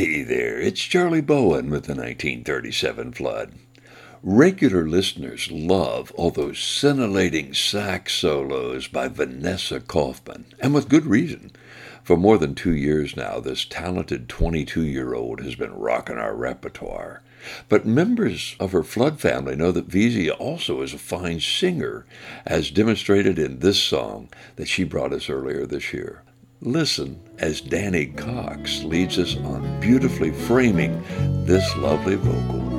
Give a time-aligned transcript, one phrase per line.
[0.00, 3.52] Hey there, it's Charlie Bowen with the 1937 flood.
[4.22, 11.50] Regular listeners love all those scintillating sax solos by Vanessa Kaufman, and with good reason.
[12.02, 16.34] For more than two years now, this talented 22 year old has been rocking our
[16.34, 17.20] repertoire.
[17.68, 22.06] But members of her Flood family know that Veazey also is a fine singer,
[22.46, 26.22] as demonstrated in this song that she brought us earlier this year.
[26.62, 31.02] Listen as Danny Cox leads us on beautifully framing
[31.46, 32.69] this lovely vocal.